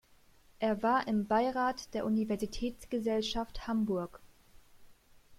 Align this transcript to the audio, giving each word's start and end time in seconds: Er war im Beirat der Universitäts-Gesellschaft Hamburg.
Er 0.57 0.81
war 0.81 1.07
im 1.07 1.27
Beirat 1.27 1.93
der 1.93 2.07
Universitäts-Gesellschaft 2.07 3.67
Hamburg. 3.67 4.19